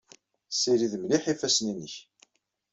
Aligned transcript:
Ssirid 0.51 0.93
mliḥ 0.97 1.23
ifassen-nnek. 1.33 1.95